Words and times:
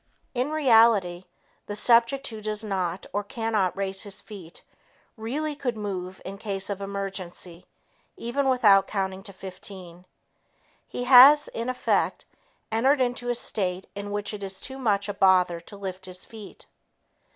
In 0.33 0.49
reality, 0.49 1.25
the 1.67 1.75
subject 1.75 2.25
who 2.25 2.41
does 2.41 2.63
not 2.63 3.05
or 3.13 3.23
cannot 3.23 3.77
raise 3.77 4.01
his 4.01 4.19
feet 4.19 4.63
really 5.15 5.55
could 5.55 5.77
move 5.77 6.19
in 6.25 6.39
case 6.39 6.71
of 6.71 6.81
emergency, 6.81 7.67
even 8.17 8.49
without 8.49 8.87
counting 8.87 9.21
to 9.21 9.31
15. 9.31 10.07
He 10.87 11.03
has, 11.03 11.49
in 11.49 11.69
effect, 11.69 12.25
entered 12.71 12.99
into 12.99 13.29
a 13.29 13.35
state 13.35 13.85
in 13.93 14.09
which 14.09 14.33
it 14.33 14.41
is 14.41 14.59
too 14.59 14.79
much 14.79 15.07
bother 15.19 15.59
to 15.59 15.77
lift 15.77 16.07
his 16.07 16.25
feet. 16.25 16.65